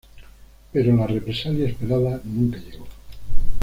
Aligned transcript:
Pero 0.73 0.95
la 0.95 1.05
represalia 1.05 1.67
esperada 1.69 2.19
nunca 2.23 2.57
llegó. 2.57 2.87